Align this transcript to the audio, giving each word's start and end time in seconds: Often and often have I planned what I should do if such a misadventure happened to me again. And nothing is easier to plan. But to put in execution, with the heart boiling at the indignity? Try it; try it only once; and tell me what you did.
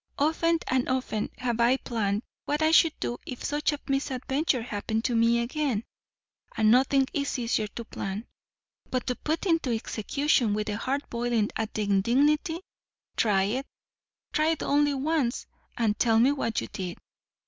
Often 0.17 0.61
and 0.65 0.89
often 0.89 1.29
have 1.37 1.59
I 1.59 1.77
planned 1.77 2.23
what 2.45 2.63
I 2.63 2.71
should 2.71 2.99
do 2.99 3.19
if 3.23 3.43
such 3.43 3.71
a 3.71 3.79
misadventure 3.87 4.63
happened 4.63 5.05
to 5.05 5.15
me 5.15 5.37
again. 5.41 5.83
And 6.57 6.71
nothing 6.71 7.05
is 7.13 7.37
easier 7.37 7.67
to 7.67 7.85
plan. 7.85 8.25
But 8.89 9.05
to 9.05 9.15
put 9.15 9.45
in 9.45 9.59
execution, 9.63 10.55
with 10.55 10.65
the 10.65 10.77
heart 10.77 11.07
boiling 11.11 11.51
at 11.55 11.75
the 11.75 11.83
indignity? 11.83 12.61
Try 13.15 13.43
it; 13.43 13.67
try 14.33 14.47
it 14.47 14.63
only 14.63 14.95
once; 14.95 15.45
and 15.77 15.99
tell 15.99 16.17
me 16.19 16.31
what 16.31 16.61
you 16.61 16.67
did. 16.69 16.97